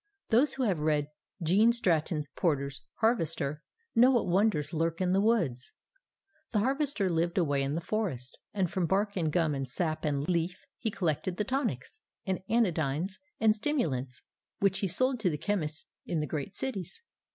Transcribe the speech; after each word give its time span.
Those 0.29 0.55
who 0.55 0.63
have 0.63 0.79
read 0.79 1.11
Gene 1.43 1.71
Stratton 1.71 2.25
Porter's 2.35 2.81
Harvester 3.01 3.61
know 3.93 4.09
what 4.09 4.25
wonders 4.25 4.73
lurk 4.73 4.99
in 4.99 5.13
the 5.13 5.21
woods. 5.21 5.73
The 6.53 6.57
Harvester 6.61 7.07
lived 7.07 7.37
away 7.37 7.61
in 7.61 7.73
the 7.73 7.81
forest, 7.81 8.39
and 8.51 8.71
from 8.71 8.87
bark 8.87 9.15
and 9.15 9.31
gum 9.31 9.53
and 9.53 9.69
sap 9.69 10.03
and 10.03 10.27
leaf 10.27 10.65
he 10.79 10.89
collected 10.89 11.37
the 11.37 11.43
tonics 11.43 11.99
and 12.25 12.39
anodynes 12.49 13.19
and 13.39 13.55
stimulants 13.55 14.23
that 14.59 14.75
he 14.77 14.87
sold 14.87 15.19
to 15.19 15.29
the 15.29 15.37
chemists 15.37 15.85
in 16.07 16.19
the 16.19 16.25
great 16.25 16.55
cities. 16.55 17.03